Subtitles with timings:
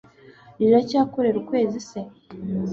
[0.59, 1.99] riracyakorera ukwezi se